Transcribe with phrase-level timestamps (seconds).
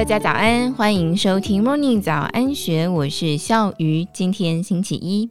[0.00, 4.08] 大家早安，欢迎收听 Morning 早安学，我是笑鱼。
[4.14, 5.28] 今天星期一，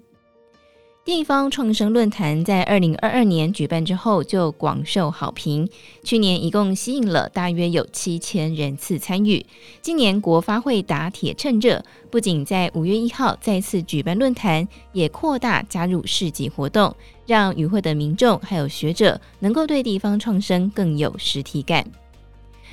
[1.04, 5.68] 地方创生论坛在二零二二年举办之后就广受好评，
[6.04, 9.44] 去年一共吸引了大约有七千人次参与。
[9.82, 16.96] 今年国发会打铁趁热，不仅在五月一号再次举办论坛，也扩大加入市集活动，
[17.26, 21.84] 让与会的民众还有学者能够对地方创生更有实体感。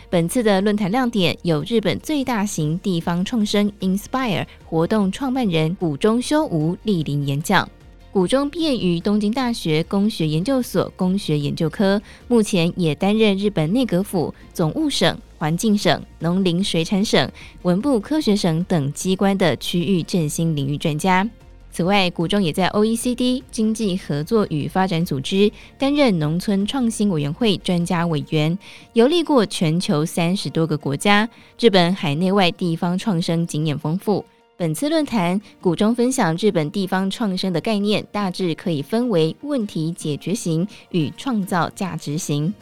[0.09, 7.69] 本次的论坛亮点有日本最大型地方创生 Inspire 活动创办人谷中修吾莅临演讲。
[8.13, 17.29] 谷中毕业于东京大学工学研究所工学研究科，目前也担任日本内阁府总务省、环境省、农林水产省、
[17.63, 21.29] 文部科学省等机关的区域振兴领域专家。
[21.77, 28.59] 此外，谷中也在 OECD 经济合作与发展组织担任农村创新委员会专家委员，
[28.95, 31.29] 游历过全球三十多个国家，
[31.61, 34.25] 日本海内外地方创生经验丰富。
[34.57, 42.55] 本次论坛，谷中分享日本地方创生的概念，大致可以分为问题解决型与创造价值型。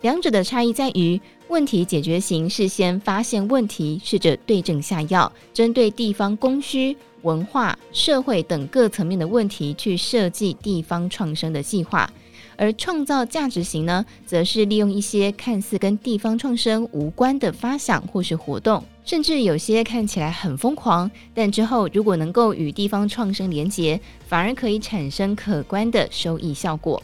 [0.00, 6.96] 两者的差异在于，问题解决型是先发现问题，试着对症下药，针对地方供需。
[7.26, 12.08] 文化、社会等各层面的问题去设计地方创生的计划，
[12.56, 27.02] 而创造价值型呢，则是利用一些看似跟地方创生无关的发想或是活动，甚至有些看起来很疯狂，但之后如果能够与地方创生连结，反而可以产生可观的收益效果。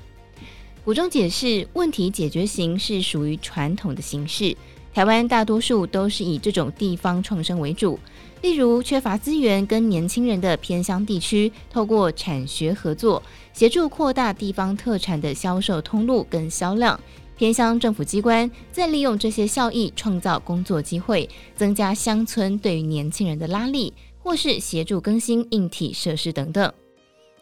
[0.84, 4.56] 古中解释，问题解决型是属于传统的形式，
[4.94, 7.98] 台湾大多数都是以这种地方创生为主。
[8.42, 16.98] 例如，缺乏资源跟年轻人的偏乡地区，透过产学合作，协助扩大地方特产的销售通路跟销量。
[17.34, 26.70] 偏乡政府机关再利用这些效益，创造工作机会，增加乡村对于年轻人的拉力，或是协助更新硬体设施等等。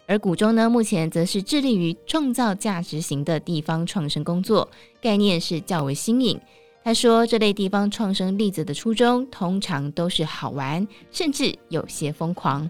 [0.07, 4.69] 而谷中呢，目前则是致力于创造价值型的地方创生工作，
[5.01, 6.41] 概念是较为新颖。
[6.83, 12.69] 他说：“这类地方创生例子的初衷，通常都是好玩，甚至有些疯狂。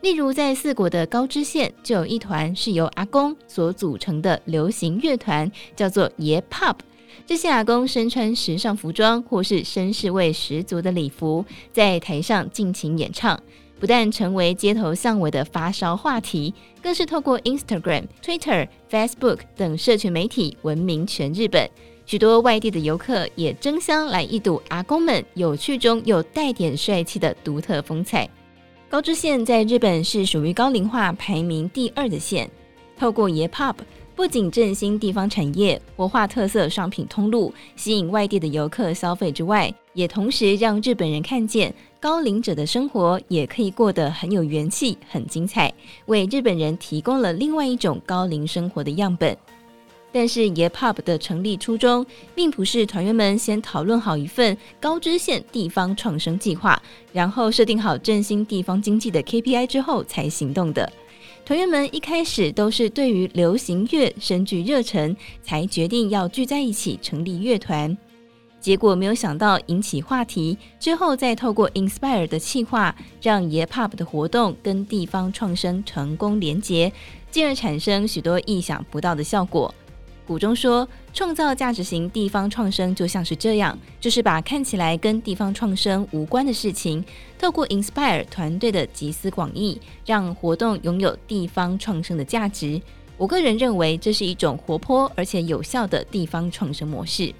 [0.00, 6.76] 例如，在四国的高知县，就有一团是由阿公所组成的流行乐团，叫做爷 Pop。
[7.26, 13.40] 这些阿公身穿时尚服装，或是绅士味十足的礼服，在台上尽情演唱，
[13.80, 21.68] 不但成为街头巷尾的发烧话题，更是透过 Instagram、Twitter、Facebook 等社群媒体闻名全日本。”
[22.12, 28.28] 许多外地的游客也争相来一睹阿公们有趣中又带点帅气的独特风采。
[28.86, 32.50] 高知县在日本是属于高龄化排名第二的县。
[32.98, 33.76] 透过爷 Pop，
[34.14, 45.72] 不仅振兴地方产业、活化特色商品通路、吸引外地的游客消费之外，也同时让日本人看见高龄者的生活也可以过得很有元气、很精彩，
[46.04, 49.34] 为日本人提供了另外一种高龄生活的样本。
[50.12, 56.80] 但是爷 Pop 的成立初衷，并不是团员们先讨论好一份高知县地方创生计划，
[57.12, 60.92] 然后设定好振兴地方经济的 KPI 之后才行动的。
[61.44, 67.96] 团员们一开始都是对于流行乐深具热忱，才决定要聚在一起成立乐团。
[68.60, 76.92] 结果没有想到引起话题，之后再透过 Inspire 的企划，让爷 Pop 的活动跟地方创生成功连结，
[77.28, 79.74] 进而产生许多意想不到的效果。
[80.26, 87.04] 谷中说，创造价值型地方创生就像是这样，就是把看起来跟地方创生无关的事情，
[87.38, 92.80] 透过 Inspire 团队的集思广益，让活动拥有地方创生的价值。
[93.18, 97.34] 我个人认为，这是一种活泼而且有效的地方创生模式。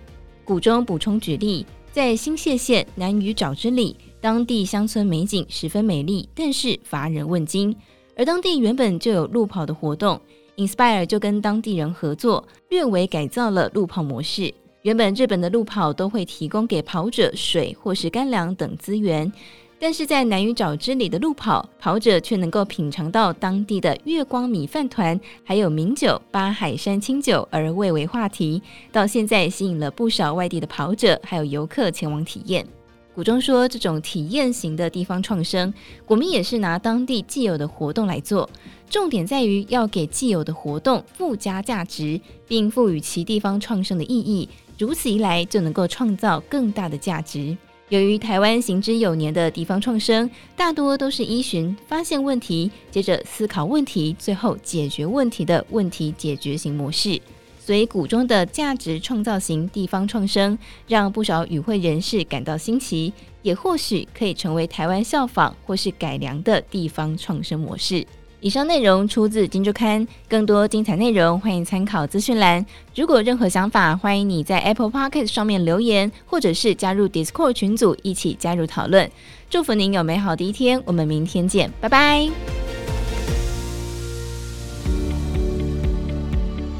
[0.44, 7.74] 谷中补充举例，在新泻县南屿沼之里，当地乡村美景十分美丽，但是乏人问津，
[8.16, 10.20] 而当地原本就有路跑的活动。
[10.56, 14.52] Inspire 就跟当地人合作，略微改造了路跑模式。
[14.82, 19.32] 原本日本的路跑都会提供给跑者水或是干粮等资源，
[19.78, 28.60] 但是在南屿沼之里的路跑，跑者却能够品尝到当地的月光米饭团，还有名酒八海山清酒，而蔚为话题。
[28.90, 32.66] 到现在吸引了不少外地的跑者还有游客前往体验。
[33.14, 35.72] 谷中说，这种体验型的地方创生，
[36.06, 38.48] 我们也是拿当地既有的活动来做，
[38.88, 42.18] 重点在于要给既有的活动附加价值，
[42.48, 44.48] 并赋予其地方创生的意义。
[44.78, 47.54] 如此一来，就能够创造更大的价值。
[47.90, 57.20] 由于台湾行之有年的地方创生，大多都是依循发现问题，接着思考问题，最后解决问题的问题解决型模式。
[57.64, 63.12] 所鼓中的价值创造型地方创生，让不少与会人士感到新奇，
[63.42, 68.04] 也或许可以成为台湾效仿或是改良的地方创生模式。
[68.40, 72.66] 以上内容出自《金周刊》，更多精彩内容欢迎参考资讯栏。
[72.96, 79.08] 如果任何想法，欢迎你在 Apple Podcast 上面留言，或者是加入 Discord 群组一起加入讨论。
[79.48, 82.61] 祝福您有美好的一天，我们明天见，拜拜。